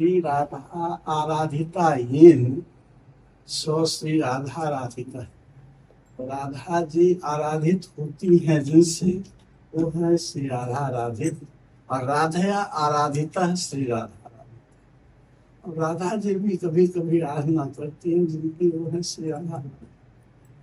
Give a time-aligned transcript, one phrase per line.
[0.00, 2.62] श्री राधा आराधिता येन
[3.46, 5.20] सो श्री राधा आराधिता
[6.20, 9.10] राधा जी आराधित होती है जिनसे,
[9.74, 11.40] वो है श्री राधा आराधित
[11.90, 14.46] और राधा आराधिता है श्री राधा
[15.64, 19.62] और राधा जी भी कभी कभी आराधना करती हैं, जिनकी वो है श्री राधा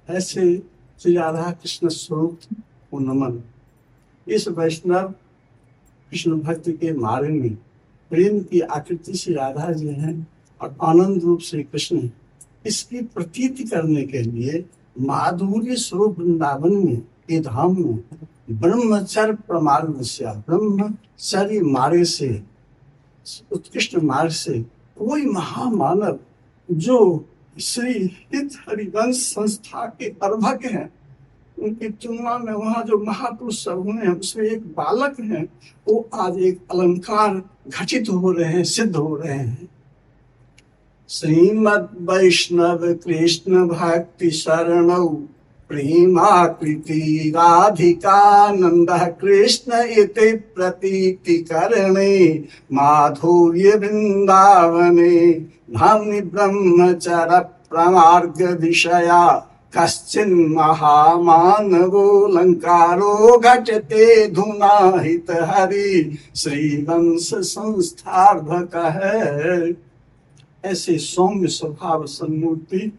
[0.10, 0.58] ऐसे
[1.00, 2.40] श्री राधा कृष्ण स्वरूप
[2.92, 3.42] को नमन।
[4.28, 5.14] इस वैष्णव
[6.11, 7.58] कृष्ण भक्त के मार्ग में
[8.10, 10.28] प्रेम की आकृति से राधा जी हैं
[10.62, 12.14] और आनंद रूप श्री कृष्ण हैं।
[12.66, 14.66] इसकी प्रतीति करने के लिए
[15.00, 17.02] माधुर्य स्वरूप वृंदावन में
[17.32, 18.04] ये धाम में
[18.52, 22.44] ब्रह्मचर्य प्रमाण ब्रह्मचर्य मार्ग से,
[23.52, 24.62] उत्कृष्ट मार्ग से
[24.98, 26.20] कोई महामानव
[26.72, 27.26] जो
[27.60, 27.94] श्री
[28.34, 30.90] हित हरिवंश संस्था के अर्भक हैं,
[31.60, 35.46] उनकी तुलना में वहाँ जो महापुरुष सब हुए हैं, उसमें एक बालक हैं,
[35.88, 39.70] वो आज एक अलंकार घटित हो रहे हैं, सिद्ध हो रहे हैं।
[41.10, 44.89] श्रीमद वैष्णव कृष्ण भक्ति शरण
[45.70, 55.32] प्रेमाकृति राधिकानंद कृष्ण इति प्रतीति करणे माधुर्य वृंदावने
[55.72, 69.76] धामनि ब्रह्मचर प्रमार्ग दिशया कश्चिन् महामानवो लङ्कारो घटते धुना हित हरि, श्रीवंश संस्थार्भक है।
[70.72, 72.92] ऐसे सौम्य स्वभाव सन्मूर्ति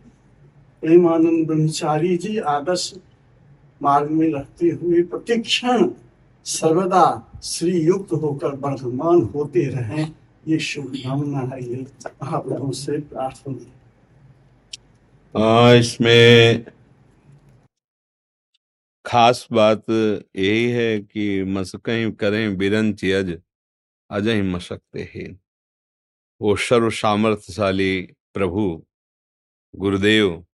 [0.83, 2.95] प्रेमानंद ब्रह्मचारी जी आदर्श
[3.83, 5.89] मार्ग में रहते हुए प्रतिक्षण
[6.45, 10.13] सर्वदा श्री युक्त होकर वर्धमान होते रहें।
[10.49, 11.87] ये शुभकामना है, ये
[12.23, 13.78] महाप्रभु से प्रार्थना।
[15.35, 16.65] इसमें
[19.05, 23.41] खास बात यही है कि मसकें करें बिरन चियज
[24.11, 25.39] अजय मशकते हीन
[26.41, 28.01] वो सर्व सामर्थ्यशाली
[28.35, 28.87] प्रभु,
[29.75, 30.47] गुरुदेव,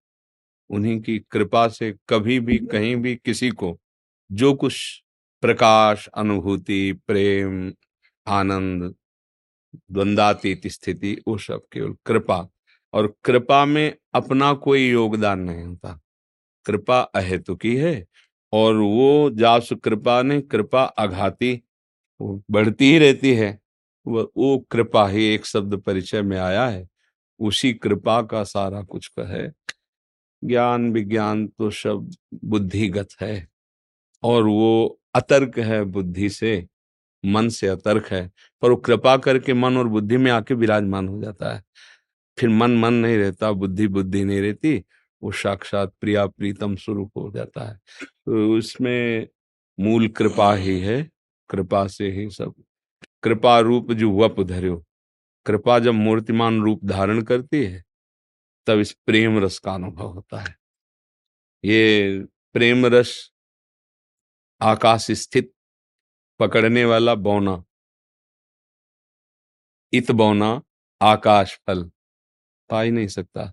[0.70, 3.78] उन्हीं की कृपा से कभी भी, कहीं भी किसी को
[4.32, 5.04] जो कुछ
[5.42, 7.72] प्रकाश, अनुभूति, प्रेम,
[8.26, 8.94] आनंद,
[9.92, 12.48] द्वंदातीत स्थिति, वो सब केवल कृपा
[12.94, 16.00] और कृपा में अपना कोई योगदान नहीं होता।
[16.66, 18.06] कृपा अहेतुकी है
[18.52, 21.62] और वो जास कृपा ने कृपा आघाती
[22.22, 23.60] बढ़ती ही रहती है।
[24.06, 26.88] वो वो कृपा ही एक शब्द परिचय में आया है।
[27.40, 29.52] उसी कृपा का सारा कुछ का है।
[30.44, 33.48] ज्ञान विज्ञान तो शब्द बुद्धिगत है
[34.22, 36.66] और वो अतर्क है बुद्धि से,
[37.24, 38.30] मन से अतर्क है।
[38.62, 41.64] पर वो कृपा करके मन और बुद्धि में आके विराजमान हो जाता है।
[42.38, 44.76] फिर मन मन नहीं रहता, बुद्धि बुद्धि नहीं रहती,
[45.22, 49.28] वो साक्षात प्रिया, प्रीतम स्वरूप हो जाता है। तो उसमें
[49.78, 51.02] मूल कृपा ही है,
[51.50, 52.54] कृपा से ही सब।
[53.22, 54.84] कृपा रूप जो वप धर्यो
[55.46, 57.82] कृपा जब मूर्तिमान रूप धारण करती है,
[58.66, 60.56] तब इस प्रेम रस का अनुभव होता है।
[61.64, 63.12] ये प्रेम रस
[64.60, 65.52] आकाश स्थित
[66.40, 67.62] पकड़ने वाला बौना,
[69.92, 70.60] इत बौना
[71.00, 71.90] आकाश फल।
[72.74, 73.44] पा ही नहीं सकता।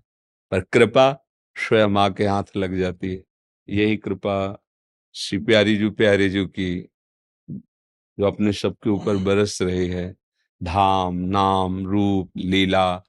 [0.50, 1.26] पर कृपा
[1.56, 3.24] स्वयं माँ के हाथ लग जाती है।
[3.68, 4.62] यही कृपा
[5.14, 6.80] श्री प्यारी जू प्यारे जू की,
[8.18, 10.16] जो अपने सबके ऊपर बरस रही है।
[10.62, 13.02] धाम, नाम, रूप, लीला,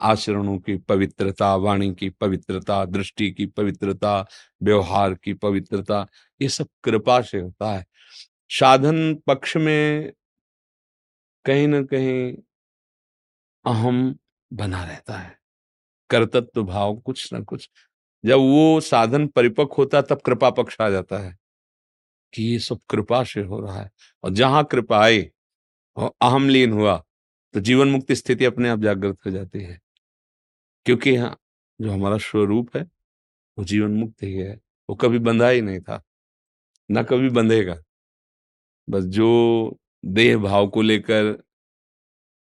[0.00, 4.26] आचरणों की पवित्रता, वाणी की पवित्रता, दृष्टि की पवित्रता,
[4.62, 6.06] व्यवहार की पवित्रता,
[6.42, 7.86] ये सब कृपा से होता है।
[8.48, 10.12] साधन पक्ष में
[11.44, 12.36] कहीं ना कहीं
[13.66, 14.18] अहम
[14.52, 15.43] बना रहता है।
[16.10, 17.68] कर्तत्व भाव कुछ ना कुछ।
[18.24, 21.36] जब वो साधन परिपक्व होता है, तब कृपा पक्ष आ जाता है
[22.34, 23.90] कि ये सब कृपा से हो रहा है।
[24.24, 25.24] और जहाँ कृपा आई
[25.96, 26.96] और अहम लीन हुआ
[27.54, 29.78] तो जीवन मुक्ति स्थिति अपने आप जागृत हो जाती है।
[30.86, 31.36] क्योंकि यहाँ
[31.80, 32.82] जो हमारा स्वरूप है,
[33.58, 34.54] वो जीवन मुक्त ही है।
[34.88, 36.02] वो कभी बंधा ही नहीं था,
[36.90, 37.76] ना कभी बंधेगा।
[38.88, 41.32] बस जो देह भाव को लेकर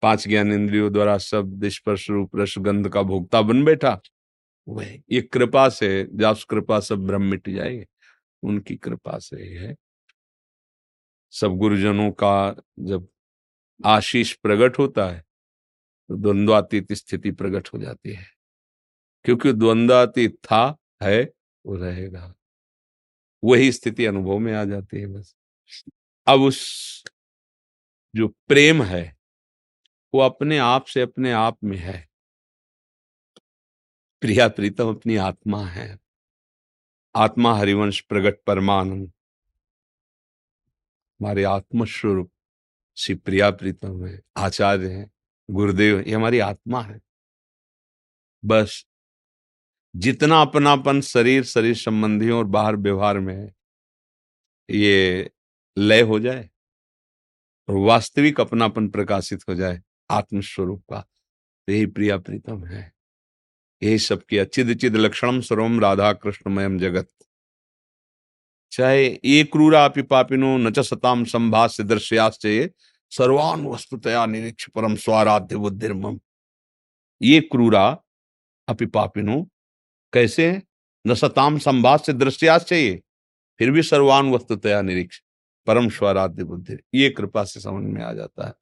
[0.05, 4.01] पाँच ज्ञान इंद्रियों द्वारा शब्द स्पर्श रूप रस गंध का भोक्ता बन बैठा।
[4.67, 7.87] वह, ये कृपा से जब कृपा सब भ्रम मिट जाएँगे।
[8.43, 9.75] उनकी कृपा से ही है।
[11.31, 13.07] सब गुरुजनों का जब
[13.85, 15.21] आशीष प्रकट होता है
[16.09, 18.27] तो द्वंद्वातीत स्थिति प्रकट हो जाती है।
[19.25, 21.33] क्योंकि द्वंद्वातीत था, है,
[21.65, 22.35] वो रहेगा।
[23.43, 25.35] वही स्थिति अनुभव में आ जाती है बस।
[26.27, 27.03] अब उस
[28.15, 29.14] जो प्रेम है
[30.15, 32.09] वो अपने आप से अपने आप में है।
[34.21, 35.99] प्रिया प्रीतम अपनी आत्मा है।
[37.15, 39.13] आत्मा हरिवंश प्रगट परमानंद।
[41.19, 42.31] हमारे आत्मस्वरूप
[42.97, 45.11] श्री प्रिया प्रीतम है, आचार्य है,
[45.51, 47.01] गुरुदेव ये हमारी आत्मा है।
[48.45, 48.85] बस
[49.95, 53.55] जितना अपनापन शरीर शरीर संबंधियों और बाहर व्यवहार में है,
[54.69, 55.31] ये
[55.77, 56.49] लय हो जाए
[57.69, 60.99] और वास्तविक अपनापन प्रकाशित हो जाए आत्मस्वरूप। का
[61.67, 62.93] तो यही प्रिया प्रीतम, है।
[63.83, 67.07] यही सबके अचिद चिद लक्षणम सर्वम राधा कृष्णमयम जगत।
[68.71, 72.69] चाहे ये क्रूरा पापिनो न च सताम संभाष्य दृश्याश्चय
[73.11, 76.19] सर्वान वस्तुतया निरीक्ष परम स्वाराध्य बुद्धिर्मम।
[77.21, 77.97] ये क्रूरा
[78.67, 79.41] अपि पापिनो
[80.13, 80.61] कैसे?
[81.07, 82.95] न सताम संभाष्य दृश्याश्चय
[83.59, 85.21] फिर भी सर्वान वस्तुतया निरीक्ष,
[85.67, 88.53] परम स्वराध्य बुद्धि ये कृपा से समझ में आ जाता है।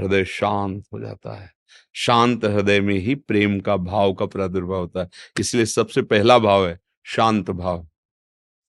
[0.00, 1.52] हृदय शांत हो जाता है।
[1.94, 5.08] शांत हृदय में ही प्रेम का भाव का प्रादुर्भाव होता है।
[5.40, 7.88] इसलिए सबसे पहला भाव है शांत भाव।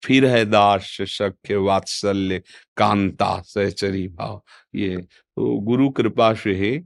[0.05, 2.41] फिर है दास शक्य वात्सल्य
[2.77, 4.43] कांता सहचरी भाव।
[4.75, 6.81] ये तो गुरु कृपा से ही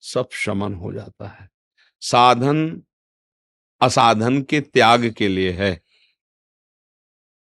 [0.00, 1.48] सब शमन हो जाता है।
[2.00, 2.82] साधन,
[3.80, 5.80] असाधन के त्याग के लिए है।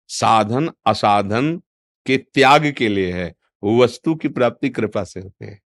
[0.08, 1.58] साधन, असाधन
[2.06, 5.62] के त्याग के लिए है। वस्तु की प्राप्ति कृपा से होते हैं।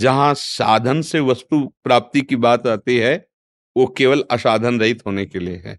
[0.00, 3.28] जहाँ साधन से वस्तु प्राप्ति की बात आती है,
[3.76, 5.78] वो केवल असाधन रहित होने के लिए है।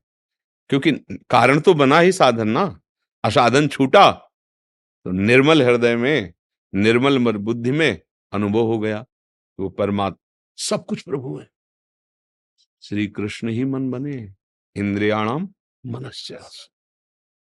[0.69, 0.91] क्योंकि
[1.29, 2.79] कारण तो बना ही साधन ना।
[3.23, 4.11] असाधन छूटा
[5.05, 6.33] तो निर्मल हृदय में,
[6.75, 8.01] निर्मल बुद्धि में
[8.31, 9.05] अनुभव हो गया।
[9.59, 11.49] वो परमात्मा, सब कुछ प्रभु है।
[12.81, 14.33] श्री कृष्ण ही मन बने,
[14.75, 15.49] इंद्रियाणाम
[15.85, 16.69] मनस्यास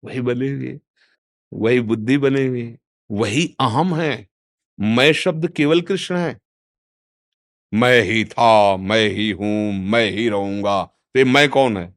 [0.04, 0.80] वही बने हुए,
[1.54, 2.78] वही बुद्धि बने हुए,
[3.12, 4.28] वही अहम है।
[4.80, 6.40] मैं शब्द केवल कृष्ण है।
[7.74, 11.96] मैं ही था, मैं ही हूँ, मैं ही रहूँगा। तो मैं कौन है?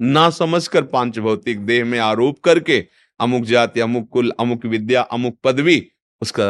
[0.00, 2.86] ना समझकर पाँच भौतिक देह में आरोप करके
[3.20, 6.44] अमुक जाति, अमुक कुल, अमुक विद्या, अमुक पदवी, उसका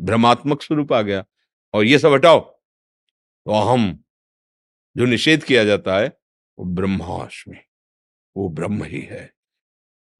[0.00, 1.24] भ्रमात्मक स्वरूप आ गया।
[1.74, 2.40] और ये सब हटाओ।
[3.46, 3.98] तो अहम
[4.96, 6.18] जो निषेध किया जाता है,
[6.58, 7.56] वो ब्रह्माष्टमी,
[8.36, 9.34] वो ब्रह्म ही है।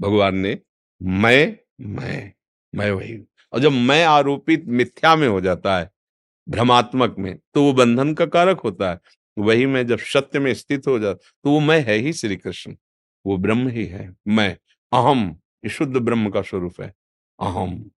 [0.03, 0.59] भगवान ने
[1.03, 2.33] मैं मैं
[2.75, 3.19] मैं वही
[3.53, 5.91] और जब मैं आरोपित मिथ्या में हो जाता है
[6.47, 8.99] भ्रमात्मक में तो वो बंधन का कारक होता है।
[9.37, 12.77] वही मैं जब सत्य में स्थित हो जाता तो वो मैं है ही श्री कृष्ण।
[13.25, 14.57] वो ब्रह्म ही है, मैं,
[14.93, 16.93] अहम शुद्ध ब्रह्म का स्वरूप है,
[17.39, 17.91] अहम,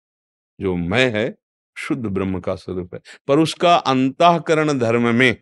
[0.60, 1.36] जो मैं है,
[1.78, 5.36] शुद्ध ब्रह्म का स्वरूप है। पर उसका अंतकरण धर्म में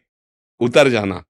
[0.61, 1.23] उतर जाना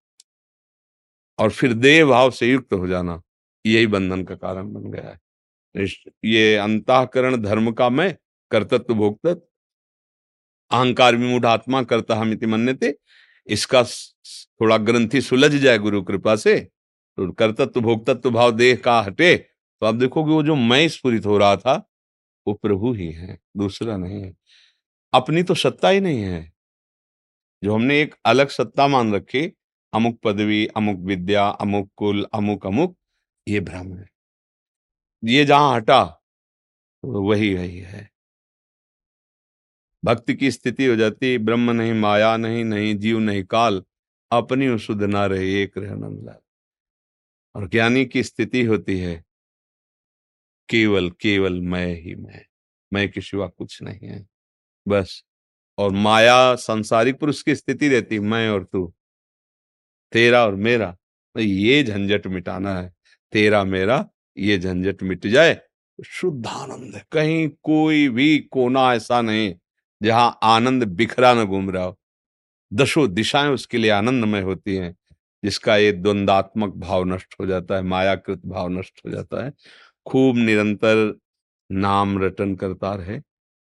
[1.40, 3.22] और फिर देह भाव से युक्त हो जाना,
[3.66, 5.86] यही बंधन का कारण बन गया है।
[6.26, 8.16] ये अंतकरण धर्म का मैं
[8.52, 9.42] कर्तत्व भोक्तत्व
[10.72, 12.98] अहंकार विमूढ़ आत्मा करता हम इति मन्यते।
[13.48, 13.84] इसका
[14.62, 16.60] थोड़ा ग्रंथि सुलझ जाए गुरु कृपा से।
[17.18, 19.38] तो कर्तत्व, भोक्तत्व भाव देह का हटे।
[19.80, 21.90] तो आप देखोगे वो जो मैं स्फुरित हो रहा था,
[22.48, 24.36] वो प्रभु ही है, दूसरा नहीं है।
[25.14, 26.54] अपनी तो सत्ता ही नहीं है।
[27.64, 29.58] जो हमने एक अलग सत्ता मान रखी,
[29.94, 32.98] अमुक पदवी, अमुक विद्या, अमुक कुल, अमुक अमुक,
[33.48, 34.10] ये भ्रम है।
[35.24, 36.06] ये जहाँ हटा
[37.02, 38.10] तो वही वही है।
[40.04, 43.84] भक्ति की स्थिति हो जाती, ब्रह्म नहीं, माया नहीं नहीं जीव नहीं, काल,
[44.32, 46.40] अपनी शुद्ध ना रहे, एक रहे
[47.56, 49.24] और ज्ञानी की स्थिति होती है,
[50.70, 52.46] केवल केवल मैं ही मैं
[52.92, 54.28] मैं के सिवा कुछ नहीं है।
[54.88, 55.24] बस,
[55.78, 58.94] और माया संसारिक पुरुष की स्थिति रहती, मैं और तू।
[60.12, 60.96] तेरा और मेरा,
[61.36, 62.94] ये झंझट मिटाना है,
[63.34, 64.06] तेरा, मेरा,
[64.38, 65.60] ये झंझट मिट जाए
[66.00, 69.56] शुद्ध आनंद कहीं कोई भी कोना ऐसा नहीं।
[70.04, 71.98] जहाँ आनंद बिखरा न घूम रहा हो।
[72.74, 74.96] दशो दिशाएँ उसके लिए आनंदमय होती हैं,
[75.44, 79.54] जिसका ये द्वंदात्मक भाव नष्ट हो जाता है, मायाकृत भाव नष्ट हो जाता है।
[80.06, 81.20] खूब निरंतर
[81.72, 83.22] नाम रटन करता रहे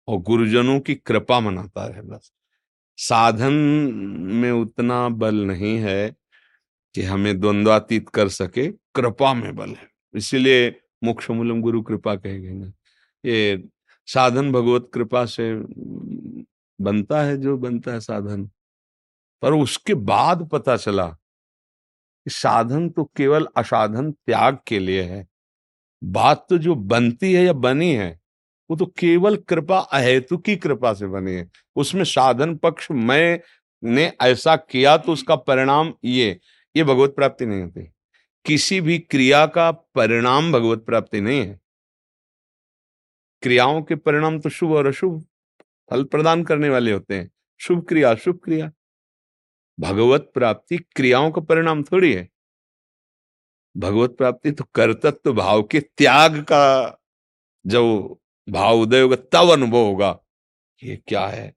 [0.07, 2.31] और गुरुजनों की कृपा मनाता रहे बस।
[2.97, 3.53] साधन
[4.33, 6.15] में उतना बल नहीं है
[6.95, 12.39] कि हमें द्वंद्वातीत कर सके, कृपा में बल है। इसीलिए मोक्ष मूलम गुरु कृपा कहे
[12.39, 12.71] गए
[13.23, 13.63] ये
[14.07, 15.53] साधन भगवत कृपा से
[16.79, 18.49] बनता है, जो बनता है साधन।
[19.41, 25.27] पर उसके बाद पता चला कि साधन तो केवल असाधन त्याग के लिए है।
[26.03, 28.19] बात तो जो बनती है या बनी है,
[28.69, 33.39] वो तो केवल कृपा, अहेतु की कृपा से बनी है। उसमें साधन पक्ष मैं,
[33.83, 36.39] ने ऐसा किया तो उसका परिणाम ये
[36.75, 37.91] ये भगवत प्राप्ति नहीं होती।
[38.45, 41.59] किसी भी क्रिया का परिणाम भगवत प्राप्ति नहीं है।
[43.45, 45.25] क्रियाओं के परिणाम तो शुभ और अशुभ
[45.89, 48.71] फल प्रदान करने वाले होते हैं। शुभ क्रिया, अशुभ क्रिया।
[49.79, 52.29] भगवत प्राप्ति क्रियाओं का परिणाम थोड़ी है।
[53.77, 56.97] भगवत प्राप्ति तो कर्तत्व भाव के त्याग का
[57.67, 58.15] जब
[58.49, 60.19] भाव उदय होगा, तब अनुभव होगा।
[60.83, 61.53] ये क्या है?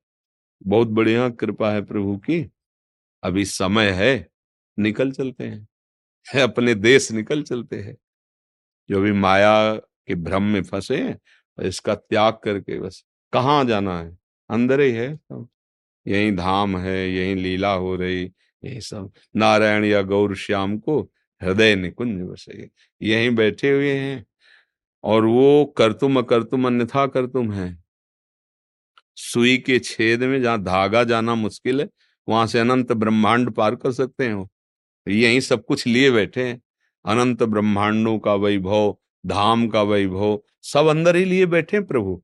[0.63, 2.51] बहुत बढ़िया कृपा है प्रभु की।
[3.23, 4.29] अभी समय है,
[4.79, 5.69] निकल चलते हैं।
[6.43, 7.97] अपने देश निकल चलते हैं।
[8.91, 11.21] जो भी माया के भ्रम में फंसे हैं
[11.59, 14.17] इसका त्याग करके बस, कहाँ जाना है?
[14.51, 15.49] अंदर ही है सब।
[16.07, 18.23] यही धाम है, यही लीला हो रही,
[18.65, 21.01] यही सब। नारायण या गौर श्याम को
[21.43, 22.69] हृदय निकुंज बसे
[23.01, 24.25] यहीं बैठे हुए हैं
[25.05, 27.77] और वो करतुम अकर्तुम अन्यथा करतुम है।
[29.17, 31.89] सुई के छेद में जहाँ धागा जाना मुश्किल है,
[32.29, 34.49] वहाँ से अनंत ब्रह्मांड पार कर सकते हैं
[35.07, 36.61] यही सब कुछ लिए बैठे हैं।
[37.05, 38.97] अनंत ब्रह्मांडों का वैभव
[39.27, 42.23] धाम का वैभव, सब अंदर ही लिए बैठे प्रभु।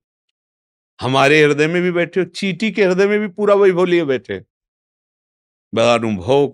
[1.01, 4.41] हमारे हृदय में भी बैठे हो, चीटी के हृदय में भी पूरा वैभव लिए बैठे
[5.73, 6.47] बड़ा अनुभव,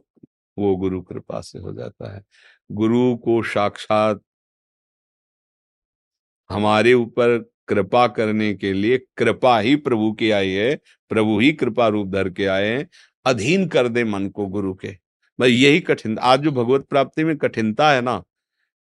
[0.58, 2.22] वो गुरु कृपा से हो जाता है।
[2.72, 4.20] गुरु को साक्षात
[6.50, 10.74] हमारे ऊपर कृपा करने के लिए कृपा ही प्रभु की आई है,
[11.08, 12.86] प्रभु ही कृपा रूप धर के आए
[13.26, 14.88] अधीन कर दे मन को गुरु के।
[15.38, 18.22] भाई यही कठिन, आज जो भगवत प्राप्ति में कठिनता है ना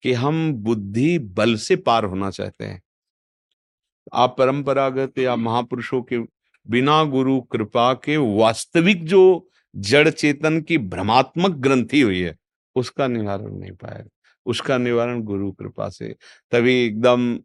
[0.04, 2.82] कि हम बुद्धि बल से पार होना चाहते हैं।
[4.12, 6.18] आप परंपरागत या महापुरुषों के
[6.66, 12.36] बिना गुरु कृपा के वास्तविक जो जड़ चेतन की भ्रमात्मक ग्रंथि हुई है
[12.76, 14.08] उसका निवारण नहीं पाएगा
[14.46, 16.14] उसका निवारण गुरु कृपा से।
[16.52, 17.38] तभी एकदम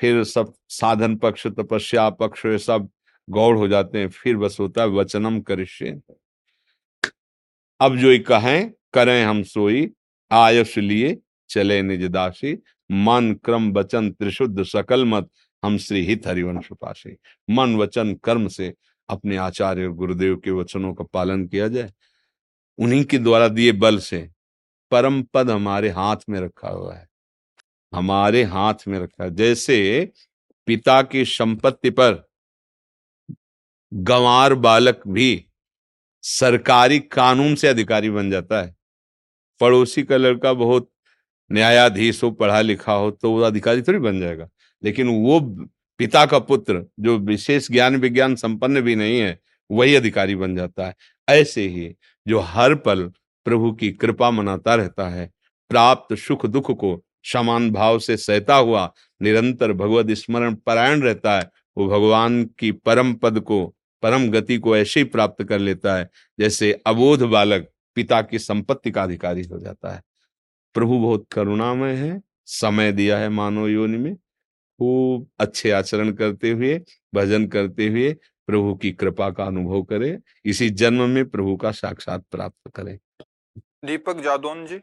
[0.00, 2.88] फिर सब साधन पक्ष तपस्या पक्ष ये सब
[3.28, 6.00] गौड़ हो जाते हैं। फिर बस होता है वचनम करिष्य।
[7.80, 9.90] अब जो कहें करें हम सोई
[10.30, 11.18] आयस लिए
[11.48, 12.52] चले निज दासी
[12.90, 15.30] मन क्रम वचन त्रिशुद्ध सकल मत,
[15.62, 17.16] हम श्री हित हरिवंश पाशे
[17.48, 18.72] मन वचन कर्म से
[19.08, 21.92] अपने आचार्य और गुरुदेव के वचनों का पालन किया जाए।
[22.78, 24.28] उन्हीं के द्वारा दिए बल से
[24.90, 27.08] परम पद हमारे हाथ में रखा हुआ है।
[27.92, 30.12] हमारे हाथ में रखा जैसे
[30.68, 32.24] पिता की संपत्ति पर
[33.92, 35.44] गंवार बालक भी
[36.24, 38.74] सरकारी कानून से अधिकारी बन जाता है।
[39.60, 40.90] पड़ोसी का लड़का बहुत
[41.52, 44.48] न्यायाधीश हो, पढ़ा लिखा हो तो वो अधिकारी थोड़ी बन जाएगा।
[44.84, 45.40] लेकिन वो
[45.98, 49.38] पिता का पुत्र, जो विशेष ज्ञान विज्ञान संपन्न भी नहीं है,
[49.70, 50.94] वही अधिकारी बन जाता है।
[51.28, 51.94] ऐसे ही
[52.28, 53.12] जो हर पल
[53.44, 55.30] प्रभु की कृपा मनाता रहता है,
[55.70, 61.50] प्राप्त सुख दुख को समान भाव से सहता हुआ, निरंतर भगवत स्मरण परायण रहता है,
[61.78, 66.08] वो भगवान की परम पद को, परम गति को ऐसे ही प्राप्त कर लेता है,
[66.40, 70.02] जैसे अबोध बालक पिता की संपत्ति का अधिकारी हो जाता है।
[70.76, 76.78] प्रभु बहुत करुणामय है समय दिया है मानव योनि में। खूब अच्छे आचरण करते हुए
[77.14, 78.12] भजन करते हुए
[78.48, 82.98] प्रभु की कृपा का अनुभव करें इसी जन्म में प्रभु का साक्षात प्राप्त करें।
[83.84, 84.76] दीपक जादौन जी।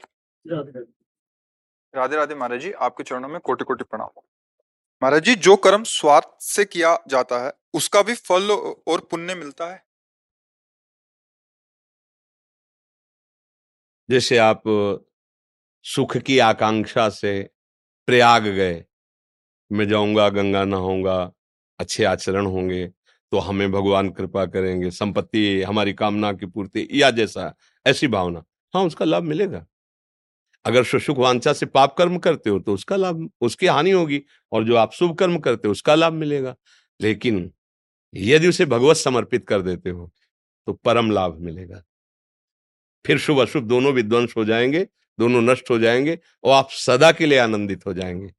[1.94, 4.22] राधे राधे। महाराज जी आपके चरणों में कोटि कोटि प्रणाम।
[5.02, 8.52] महाराज जी जो कर्म स्वार्थ से किया जाता है उसका भी फल
[8.88, 9.84] और पुण्य मिलता है?
[14.10, 14.64] जैसे आप
[15.86, 17.42] सुख की आकांक्षा से
[18.08, 18.84] प्रयाग गए।
[19.72, 21.32] मैं जाऊँगा, गंगा नहाऊँगा,
[21.80, 22.88] अच्छे आचरण होंगे
[23.32, 27.54] तो हमें भगवान कृपा करेंगे, संपत्ति, हमारी कामना की पूर्ति, या जैसा,
[27.86, 29.66] ऐसी भावना। हाँ उसका लाभ मिलेगा।
[30.66, 34.22] अगर सुसुख वांछा से पाप कर्म करते हो तो उसका लाभ, उसकी हानि होगी,
[34.52, 36.56] और जो आप शुभ कर्म करते हो, उसका लाभ मिलेगा।
[37.00, 37.52] लेकिन
[38.14, 40.12] यदि उसे भगवत समर्पित कर देते हो
[40.68, 41.84] तो परम लाभ मिलेगा।
[43.06, 44.86] फिर शुभ अशुभ दोनों विध्वंस हो जाएँगे
[45.20, 48.34] दोनों नष्ट हो जाएँगे और आप सदा के लिए आनंदित हो जाएँगे।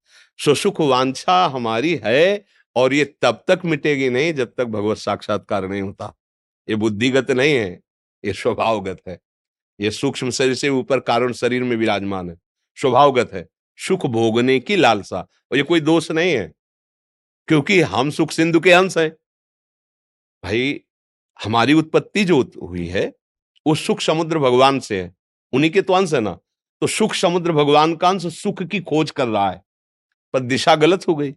[0.45, 2.45] सुसुख वांछा हमारी है
[2.76, 6.16] और ये तब तक मिटेगी नहीं जब तक भगवत साक्षात्कार नहीं होता।
[6.69, 7.81] ये बुद्धिगत नहीं है,
[8.25, 9.21] ये स्वभावगत है।
[9.81, 12.37] ये सूक्ष्म शरीर से ऊपर कारण शरीर में विराजमान है।
[12.76, 16.52] स्वभावगत है। सुख भोगने की लालसा। और ये कोई दोष नहीं है,
[17.49, 19.11] क्योंकि हम सुख सिंधु के अंश हैं।
[20.45, 20.81] भाई,
[21.45, 23.12] हमारी उत्पत्ति जो हुई है,
[23.66, 25.14] वो सुख समुद्र भगवान से है।
[25.52, 26.38] उन्हीं के तो अंश है ना।
[26.84, 29.62] तो सुख समुद्र भगवान का अंश सुख की खोज कर रहा है।
[30.34, 31.30] पर दिशा गलत हो गई,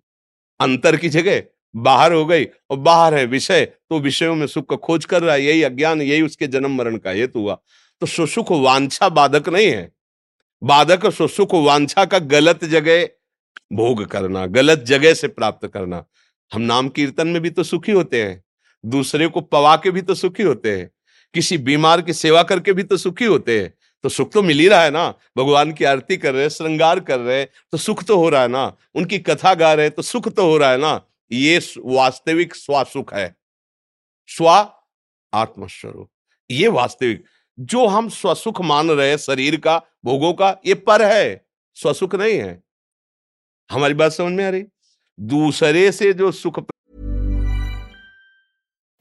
[0.59, 1.41] अंतर की जगह
[1.75, 5.35] बाहर हो गई और बाहर है विषय तो विषयों में सुख का खोज कर रहा
[5.35, 7.57] है, यही अज्ञान, यही उसके जन्म मरण का हेतु हुआ।
[8.01, 9.91] तो सुसुख वांछा बाधक नहीं है।
[10.61, 13.05] बाधक सुसुख वांछा का गलत जगह
[13.73, 16.03] भोग करना, गलत जगह से प्राप्त करना।
[16.51, 18.43] हम नाम कीर्तन में भी तो सुखी होते हैं,
[18.83, 20.89] दूसरे को पवा के भी तो सुखी होते हैं,
[21.35, 23.73] किसी बीमार की सेवा करके भी तो सुखी होते हैं।
[24.03, 25.13] तो सुख तो मिल ही रहा है ना?
[25.37, 28.47] भगवान की आरती कर रहे श्रृंगार कर रहे हैं तो सुख तो हो रहा है
[28.47, 28.77] ना?
[28.95, 31.01] उनकी कथा गा रहे तो सुख तो हो रहा है ना?
[31.31, 33.35] ये वास्तविक स्वासुख है।
[34.27, 34.47] स्व,
[35.33, 36.11] आत्मस्वरूप।
[36.51, 37.23] ये वास्तविक।
[37.59, 42.37] जो हम स्वसुख मान रहे हैं शरीर का, भोगों का, ये पर है। स्वसुख नहीं
[42.37, 42.63] है।
[43.71, 44.63] हमारी बात समझ में आ रही?
[45.19, 46.59] दूसरे से जो सुख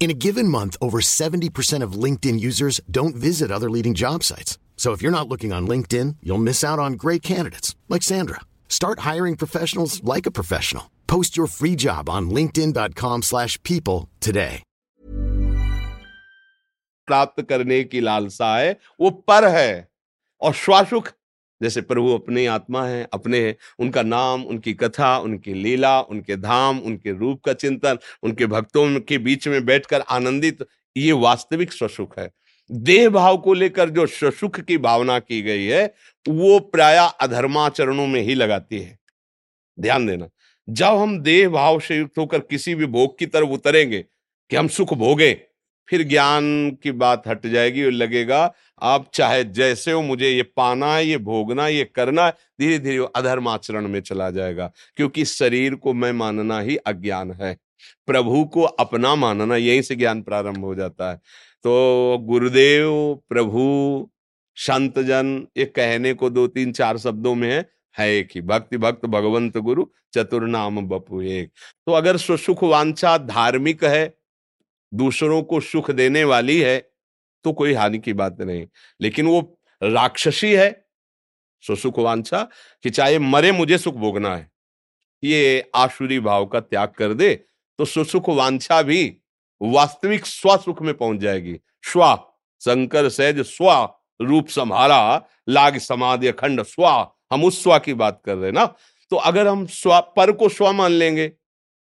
[0.00, 4.56] In a given month, over 70% of LinkedIn users don't visit other leading job sites.
[4.76, 8.42] So if you're not looking on LinkedIn, you'll miss out on great candidates like Sandra.
[8.68, 10.92] Start hiring professionals like a professional.
[11.08, 14.62] Post your free job on linkedin.com/people today.
[17.06, 19.88] प्राप्त करने की लालसा है वो पर है
[20.40, 21.12] और श्वासुख
[21.61, 26.79] जैसे प्रभु अपनी आत्मा है, अपने है, उनका नाम, उनकी कथा, उनकी लीला, उनके धाम,
[26.79, 30.65] उनके रूप का चिंतन, उनके भक्तों के बीच में बैठकर आनंदित,
[30.97, 32.31] ये वास्तविक स्वसुख है।
[32.71, 35.93] देह भाव को लेकर जो स्वसुख की भावना की गई है,
[36.29, 38.99] वो प्राय अधर्माचरणों में ही लगाती है।
[39.79, 40.29] ध्यान देना,
[40.69, 44.05] जब हम देह भाव से युक्त होकर किसी भी भोग की तरफ़ उतरेंगे,
[44.49, 45.41] कि हम सुख भोगे,
[45.87, 50.95] फिर ज्ञान की बात हट जाएगी और लगेगा आप चाहे जैसे हो, मुझे ये पाना
[50.95, 55.25] है, ये भोगना है, ये करना है धीरे धीरे अधर्म आचरण में चला जाएगा, क्योंकि
[55.25, 57.57] शरीर को मैं मानना ही अज्ञान है।
[58.07, 61.17] प्रभु को अपना मानना, यहीं से ज्ञान प्रारंभ हो जाता है।
[61.63, 64.09] तो गुरुदेव, प्रभु
[64.55, 67.65] संत जन, ये कहने को दो तीन चार शब्दों में है
[67.97, 71.51] है एक ही, भक्ति भक्त, भगवंत गुरु चतुर नाम बपु एक।
[71.85, 74.13] तो अगर सुसुख वांछा धार्मिक है,
[74.93, 76.90] दूसरों को सुख देने वाली है
[77.45, 78.65] तो कोई हानि की बात नहीं।
[79.01, 79.41] लेकिन वो
[79.81, 80.69] राक्षसी है,
[81.63, 82.41] सो सुख वांछा
[82.83, 84.49] कि चाहे मरे मुझे सुख भोगना है,
[85.23, 87.33] ये आशुरी भाव का त्याग कर दे
[87.79, 89.17] तो सुसुख वांछा भी
[89.61, 92.15] वास्तविक स्व सुख में पहुँच जाएगी। स्वा
[92.61, 93.71] शंकर सहज, स्व,
[94.19, 96.85] रूप संहारा लाग समाधि अखंड स्व,
[97.31, 98.65] हम उस स्व की बात कर रहे हैं ना?
[99.11, 101.27] तो अगर हम स्व, पर को स्व मान लेंगे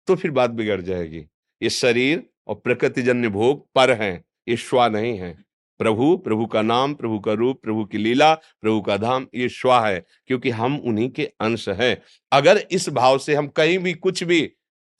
[0.07, 1.25] तो फिर बात बिगड़ जाएगी।
[1.61, 5.35] ये शरीर और प्रकृति जन्य भोग पर हैं, ये स्व नहीं है।
[5.79, 9.79] प्रभु प्रभु का नाम, प्रभु का रूप, प्रभु की लीला, प्रभु का धाम, ये स्वा
[9.87, 14.23] है, क्योंकि हम उन्हीं के अंश हैं। अगर इस भाव से हम कहीं भी कुछ
[14.23, 14.41] भी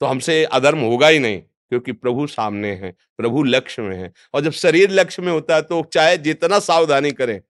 [0.00, 4.40] तो हमसे अधर्म होगा ही नहीं, क्योंकि प्रभु सामने हैं, प्रभु लक्ष्य में है। और
[4.40, 7.40] जब शरीर लक्ष्य में होता है तो चाहे जितना सावधानी करें,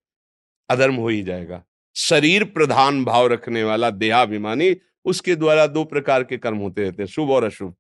[0.69, 1.63] अधर्म हो ही जाएगा।
[1.97, 7.09] शरीर प्रधान भाव रखने वाला देहाभिमानी, उसके द्वारा दो प्रकार के कर्म होते रहते हैं,
[7.09, 7.75] शुभ और अशुभ।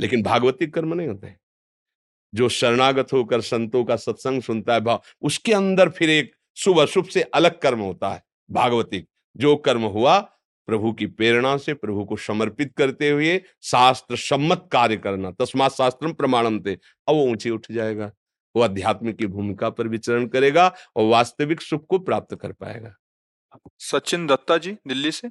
[0.00, 1.43] लेकिन भागवतिक कर्म नहीं होते।
[2.34, 7.06] जो शरणागत होकर संतों का सत्संग सुनता है, भाव, उसके अंदर फिर एक शुभ अशुभ
[7.06, 10.18] से अलग कर्म होता है भागवतिक जो कर्म हुआ,
[10.68, 16.12] प्रभु की प्रेरणा से, प्रभु को समर्पित करते हुए शास्त्र सम्मत कार्य करना, तस्मात शास्त्र
[16.12, 18.10] प्रमाणम थे अब वो ऊँचे उठ जाएगा,
[18.54, 20.66] वो अध्यात्म की भूमिका पर विचरण करेगा
[20.96, 22.94] और वास्तविक सुख को प्राप्त कर पाएगा।
[23.78, 25.30] सचिन दत्ता जी, दिल्ली से?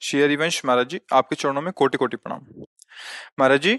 [0.00, 2.46] श्री हरिवंश महाराज जी, आपके चरणों में कोटि कोटि प्रणाम।
[3.38, 3.78] महाराज जी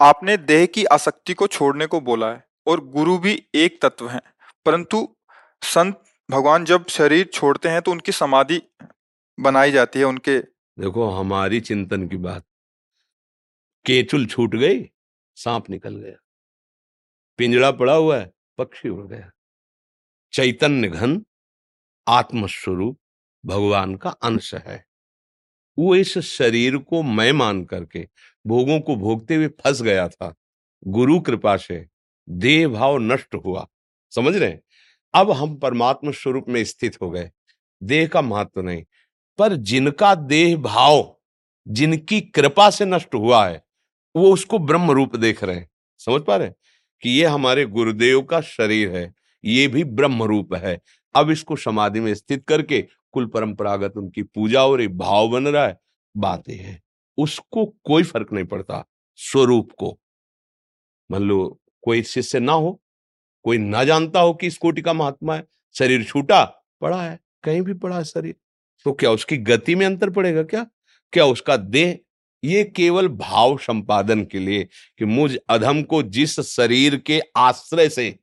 [0.00, 4.20] आपने देह की आसक्ति को छोड़ने को बोला है, और गुरु भी एक तत्व है।
[4.66, 5.16] परंतु
[5.62, 8.62] संत भगवान जब शरीर छोड़ते हैं तो उनकी समाधि
[9.40, 10.38] बनाई जाती है, उनके
[10.78, 12.44] देखो, हमारी चिंतन की बात।
[13.86, 14.90] केचुल छूट गई,
[15.36, 16.16] सांप निकल गया।
[17.38, 19.30] पिंजड़ा पड़ा हुआ है, पक्षी उड़ गया।
[20.32, 21.24] चैतन्य घन,
[22.08, 22.98] आत्मस्वरूप,
[23.46, 24.84] भगवान का अंश है।
[25.78, 28.08] वो इस शरीर को मैं मान करके
[28.46, 30.34] भोगों को भोगते हुए फंस गया था।
[30.86, 31.86] गुरु कृपा से
[32.28, 33.68] देह भाव नष्ट हुआ।
[34.10, 34.58] समझ रहे
[35.14, 37.30] अब हम परमात्मा स्वरूप में स्थित हो गए।
[37.82, 38.84] देह का महत्व नहीं।
[39.38, 41.18] पर जिनका देह भाव,
[41.68, 43.64] जिनकी कृपा से नष्ट हुआ है,
[44.16, 46.54] वो उसको ब्रह्म रूप देख रहे हैं। समझ पा रहे हैं?
[47.00, 49.14] कि ये हमारे गुरुदेव का शरीर है,
[49.44, 50.80] ये भी ब्रह्म रूप है।
[51.14, 55.78] अब इसको समाधि में स्थित करके कुल परंपरागत उनकी पूजा और भाव बन रहा है,
[56.16, 56.82] बातें हैं।
[57.18, 58.84] उसको कोई फ़र्क नहीं पड़ता,
[59.16, 59.98] स्वरूप को।
[61.10, 62.80] मान लो, कोई शिष्य ना हो,
[63.44, 66.44] कोई ना जानता हो कि इस कोटि का महात्मा है, शरीर छूटा,
[66.80, 68.34] पड़ा है, कहीं भी पड़ा है शरीर
[68.86, 70.66] तो क्या उसकी गति में अंतर पड़ेगा क्या?
[71.12, 71.98] क्या उसका देह?
[72.44, 74.64] ये केवल भाव संपादन के लिए
[74.98, 78.18] कि मुझ अधम को जिस शरीर के आश्रय से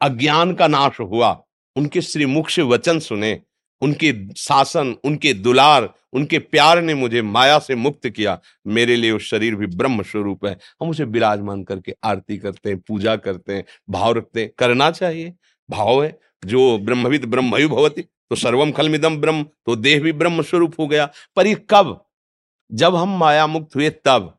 [0.00, 1.30] अज्ञान का नाश हुआ,
[1.76, 3.34] उनके श्रीमुख से वचन सुने
[3.80, 9.18] उनके शासन, उनके दुलार, उनके प्यार ने मुझे माया से मुक्त किया। मेरे लिए वो
[9.18, 13.64] शरीर भी ब्रह्म स्वरूप है। हम उसे विराजमान करके आरती करते हैं, पूजा करते हैं,
[13.90, 15.34] भाव रखते हैं। करना चाहिए।
[15.70, 20.74] भाव है। जो ब्रह्मविद ब्रह्मयु भवती तो सर्वम खलमिदम ब्रह्म तो देह भी ब्रह्म स्वरूप
[20.80, 22.08] हो गया। पर ये कब?
[22.72, 24.38] जब हम माया मुक्त हुए तब।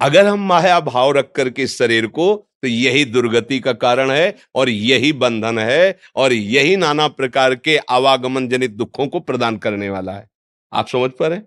[0.00, 4.68] अगर हम माया भाव रख करके शरीर को तो यही दुर्गति का कारण है और
[4.68, 10.12] यही बंधन है और यही नाना प्रकार के आवागमन जनित दुखों को प्रदान करने वाला
[10.12, 10.28] है।
[10.72, 11.40] आप समझ पा रहे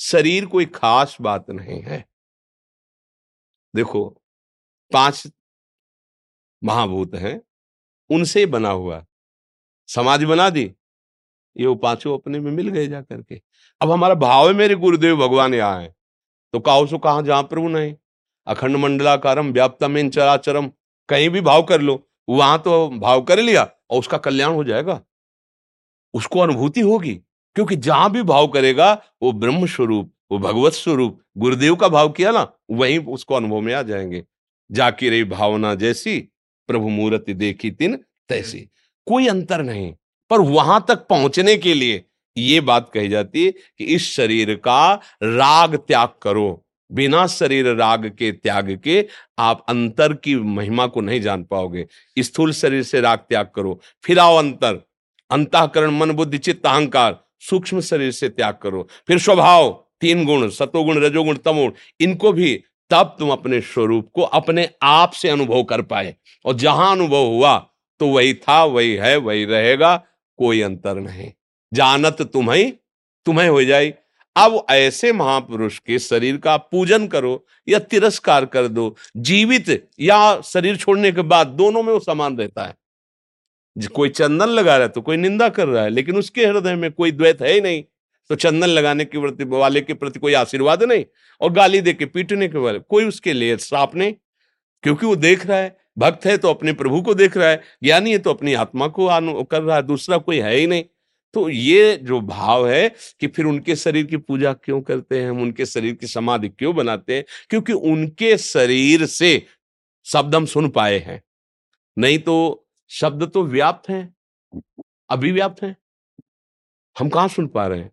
[0.00, 2.04] शरीर कोई खास बात नहीं है।
[3.74, 4.04] देखो,
[4.92, 5.26] पाँच
[6.62, 7.40] महाभूत हैं,
[8.10, 9.04] उनसे बना हुआ
[9.88, 10.64] समाज बना दी,
[11.56, 13.40] ये वो पाँचों अपने में मिल गए जा करके।
[13.80, 15.94] अब हमारा भाव है, मेरे गुरुदेव भगवान यहाँ है
[16.54, 17.94] तो काहो सो कहा जहाँ प्रभु नहीं?
[18.50, 20.70] अखंड मंडलाकारम व्याप्तम चराचरम
[21.08, 25.00] कहीं भी भाव कर लो, वहाँ तो भाव कर लिया और उसका कल्याण हो जाएगा।
[26.14, 27.14] उसको अनुभूति होगी,
[27.56, 32.30] क्योंकि जहाँ भी भाव करेगा, वो ब्रह्म स्वरूप वो भगवत स्वरूप, गुरुदेव का भाव किया
[32.30, 34.22] ना, वहीं उसको अनुभव में आ जाएँगे।
[34.70, 36.20] जाकी रही भावना जैसी,
[36.68, 37.96] प्रभु मूर्ति देखी तिन,
[38.28, 38.58] तैसी।
[39.06, 39.94] कोई अंतर नहीं,
[40.30, 42.04] पर वहाँ तक पहुँचने के लिए
[42.36, 48.06] ये बात कही जाती है कि इस शरीर का राग त्याग करो। बिना शरीर राग
[48.18, 49.06] के, त्याग के
[49.38, 51.86] आप अंतर की महिमा को नहीं जान पाओगे।
[52.18, 54.80] स्थूल शरीर से राग त्याग करो, फिर आओ अंतर।
[55.30, 60.98] अंतकरण, मन, बुद्धि, चित्त, अहंकार, सूक्ष्म शरीर से त्याग करो। फिर स्वभाव, तीन गुण, सतोगुण,
[60.98, 66.14] रजोगुण, तमोगुण, इनको भी तब तुम अपने स्वरूप को अपने आप से अनुभव कर पाए।
[66.44, 67.58] और जहाँ अनुभव हुआ
[68.00, 69.96] तो वही था, वही है, वही रहेगा,
[70.38, 71.30] कोई अंतर नहीं।
[71.72, 72.72] जानत तुम्हें
[73.26, 73.92] तुम्हें हो जाए।
[74.36, 80.76] अब ऐसे महापुरुष के शरीर का पूजन करो या तिरस्कार कर दो, जीवित या शरीर
[80.76, 82.74] छोड़ने के बाद दोनों में वो समान रहता है।
[83.86, 86.90] कोई चंदन लगा रहा है तो कोई निंदा कर रहा है, लेकिन उसके हृदय में
[86.92, 87.82] कोई द्वैत है ही नहीं।
[88.30, 91.04] तो चंदन लगाने के प्रति, वाले के प्रति कोई आशीर्वाद नहीं
[91.40, 94.14] और गाली दे के, पीटने के वाले, कोई उसके लिए श्राप नहीं,
[94.84, 98.12] क्योंकि वो देख रहा है, भक्त है तो अपने प्रभु को देख रहा है, ज्ञानी
[98.12, 100.84] है तो अपनी आत्मा को कर रहा है, दूसरा कोई है ही नहीं।
[101.34, 102.88] तो ये जो भाव है
[103.20, 106.74] कि फिर उनके शरीर की पूजा क्यों करते हैं, हम उनके शरीर की समाधि क्यों
[106.76, 107.24] बनाते हैं?
[107.50, 109.46] क्योंकि उनके शरीर से
[110.06, 111.22] शब्द हम सुन पाए हैं।
[111.98, 114.14] नहीं तो शब्द तो व्याप्त हैं
[115.10, 115.76] अभी व्याप्त हैं।
[116.96, 117.90] हम कहाँ सुन पा रहे हैं?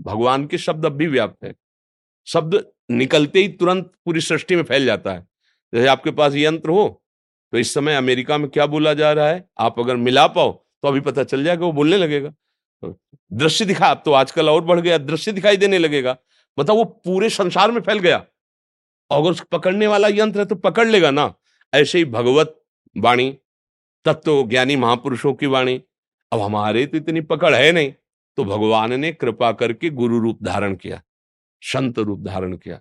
[0.00, 1.54] भगवान के शब्द अब भी व्याप्त हैं।
[2.26, 5.26] शब्द निकलते ही तुरंत पूरी सृष्टि में फैल जाता है।
[5.72, 7.02] जैसे आपके पास यंत्र हो
[7.52, 9.48] तो इस समय अमेरिका में क्या बोला जा रहा है?
[9.58, 12.32] आप अगर मिला पाओ तो अभी पता चल जाएगा, वो बोलने लगेगा।
[13.32, 16.16] दृश्य दिखा, अब तो आजकल और बढ़ गया, दृश्य दिखाई देने लगेगा।
[16.58, 18.16] मतलब वो पूरे संसार में फैल गया।
[19.10, 21.32] अगर पकड़ने वाला यंत्र है तो पकड़ लेगा ना।
[21.72, 22.54] ऐसे ही भगवत
[22.96, 23.30] वाणी,
[24.04, 25.80] तत्व, ज्ञानी, महापुरुषों की वाणी।
[26.32, 27.92] अब हमारे तो इतनी पकड़ है नहीं
[28.38, 31.02] तो भगवान ने कृपा करके गुरु रूप धारण किया,
[31.62, 32.80] संत रूप धारण किया।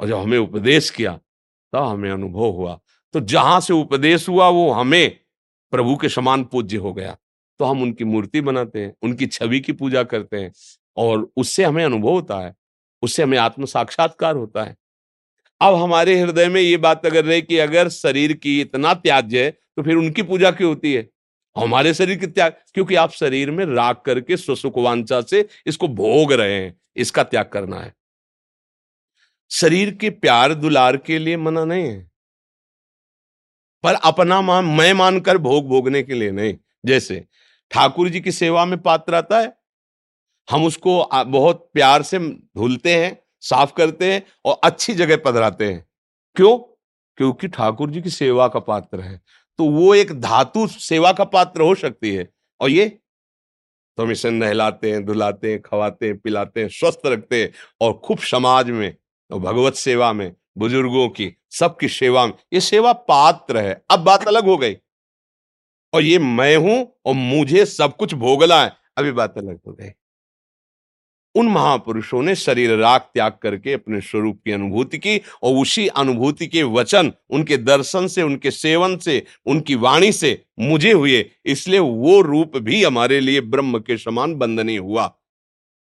[0.00, 2.80] और जब हमें उपदेश किया, तब तो हमें अनुभव हुआ।
[3.14, 5.18] तो जहाँ से उपदेश हुआ, वो हमें
[5.72, 7.16] प्रभु के समान पूज्य हो गया।
[7.60, 10.52] तो हम उनकी मूर्ति बनाते हैं, उनकी छवि की पूजा करते हैं
[10.96, 12.54] और उससे हमें अनुभव होता है,
[13.02, 14.76] उससे हमें आत्म साक्षात्कार होता है।
[15.60, 19.50] अब हमारे हृदय में ये बात अगर रहे कि अगर शरीर की इतना त्याज्य है
[19.50, 21.08] तो फिर उनकी पूजा क्यों होती है?
[21.56, 26.54] हमारे शरीर की त्याग, क्योंकि आप शरीर में राग करके स्वसुखवांचा से इसको भोग रहे
[26.54, 27.94] हैं, इसका त्याग करना है।
[29.50, 32.10] शरीर के प्यार दुलार के लिए मना नहीं है।
[33.84, 36.54] पर अपना मान, मैं मानकर भोग भोगने के लिए नहीं,
[36.86, 37.24] जैसे
[37.76, 39.56] ठाकुर जी की सेवा में पात्र आता है।
[40.50, 45.86] हम उसको बहुत प्यार से धुलते हैं, साफ़ करते हैं और अच्छी जगह पधराते हैं।
[46.36, 46.58] क्यों?
[47.16, 49.22] क्योंकि ठाकुर जी की सेवा का पात्र है।
[49.58, 52.88] तो वो एक धातु सेवा का पात्र हो सकती है। और ये
[53.96, 58.00] तो हम इसे नहलाते हैं, धुलाते हैं, खवाते हैं, पिलाते हैं, स्वस्थ रखते हैं और
[58.04, 58.96] खूब समाज में
[59.32, 64.28] और भगवत सेवा में, बुज़ुर्गों की, सबकी सेवा में, ये सेवा पात्र है। अब बात
[64.28, 64.76] अलग हो गई।
[65.92, 69.90] और ये मैं हूँ और मुझे सब कुछ भोगला है अभी बात अलग हो गई।
[71.34, 76.46] उन महापुरुषों ने शरीर राग त्याग करके अपने स्वरूप की अनुभूति की और उसी अनुभूति
[76.46, 82.20] के वचन, उनके दर्शन से, उनके सेवन से, उनकी वाणी से मुझे हुए, इसलिए वो
[82.20, 85.12] रूप भी हमारे लिए ब्रह्म के समान बंदनीय हुआ।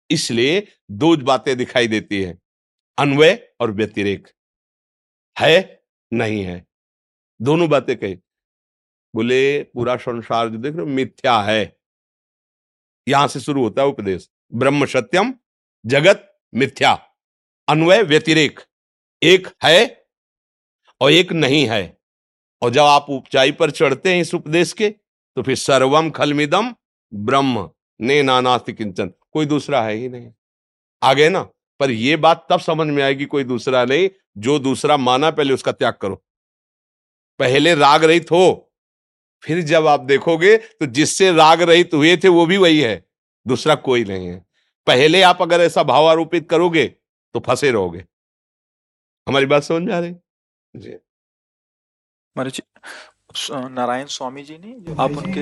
[0.10, 2.38] इसलिए दो बातें दिखाई देती है,
[2.97, 4.27] अन्वय और व्यतिरेक।
[5.38, 6.65] है, नहीं है।
[7.39, 8.17] दोनों बातें कही।
[9.15, 11.78] बोले, पूरा संसार जो देख रहे मिथ्या है।
[13.08, 15.34] यहाँ से शुरू होता है उपदेश। ब्रह्म सत्यम,
[15.86, 17.08] जगत मिथ्या।
[17.69, 18.60] अन्वय व्यतिरेक।
[19.24, 20.06] एक है
[21.02, 21.97] और एक नहीं है।
[22.62, 24.89] और जब आप ऊंचाई पर चढ़ते हैं इस उपदेश के
[25.36, 26.76] तो फिर सर्वम खलमिदम
[27.13, 27.69] ब्रह्म।
[28.02, 30.34] ने नानास्ति किंचन। कोई दूसरा है ही नहीं।
[31.04, 31.41] आगे ना?
[31.80, 35.71] पर यह बात तब समझ में आएगी कोई दूसरा नहीं। जो दूसरा माना, पहले उसका
[35.71, 36.15] त्याग करो।
[37.39, 38.71] पहले राग रहित हो।
[39.43, 43.06] फिर जब आप देखोगे तो जिससे राग रहित हुए थे वो भी वही है
[43.45, 44.45] दूसरा कोई नहीं है।
[44.88, 46.86] पहले आप अगर ऐसा भाव आरोपित करोगे
[47.36, 48.04] तो फंसे रहोगे।
[49.27, 50.13] हमारी बात समझ में आ रही?
[50.75, 50.95] जी।
[53.71, 55.41] नारायण स्वामी जी ने जो आप उनके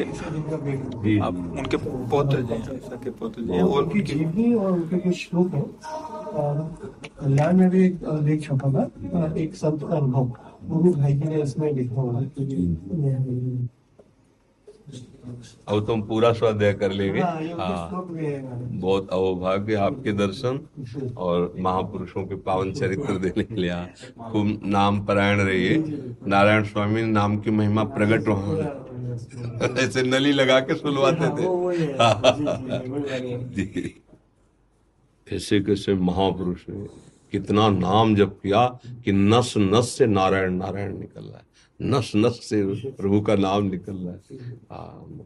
[1.19, 5.63] आप उनके पौत्र जी हैं। पौत्र जी और उनकी जीवनी और उनके कुछ श्लोक हैं
[7.19, 8.83] कल्याण में भी एक लेख छपा था
[9.37, 10.25] एक संत का अनुभव।
[10.83, 12.27] भी भाई जी ने इसमें लिखा हुआ है।
[15.67, 18.03] अब तुम पूरा स्वाध्याय कर लेंगे। हाँ, हाँ।
[18.71, 20.59] बहुत अवभाग्य आपके दर्शन
[21.17, 23.85] और महापुरुषों के पावन चरित्र देने के लिए
[24.27, 25.83] खूब नाम परायण रहिए।
[26.27, 28.57] नारायण स्वामी नाम की महिमा प्रकट वहाँ
[29.79, 31.49] ऐसे नली लगा के सुलवाते थे।
[35.27, 36.87] ऐसे कैसे महापुरुष ने
[37.31, 41.45] कितना नाम जब किया कि नस नस से नारायण नारायण निकल रहा है।
[41.81, 44.37] नस नस से प्रभु का नाम निकल रहा है।
[44.71, 45.25] हाँ।